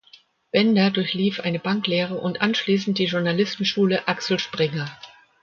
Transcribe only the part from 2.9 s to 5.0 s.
die Journalistenschule Axel Springer.